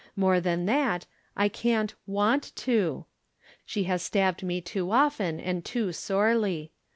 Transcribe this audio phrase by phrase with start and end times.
[0.15, 1.05] More than that,
[1.37, 3.05] I can't want to.
[3.67, 6.71] She has stabbed me too often and too sorely.